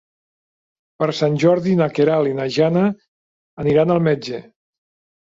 Per 1.01 1.07
Sant 1.17 1.35
Jordi 1.43 1.75
na 1.81 1.87
Queralt 1.97 2.29
i 2.29 2.33
na 2.39 2.47
Jana 2.55 2.85
aniran 3.65 3.93
al 3.97 4.01
metge. 4.07 4.41